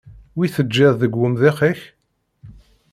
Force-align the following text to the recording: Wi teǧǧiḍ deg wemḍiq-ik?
Wi 0.35 0.47
teǧǧiḍ 0.55 0.93
deg 1.01 1.13
wemḍiq-ik? 1.19 1.79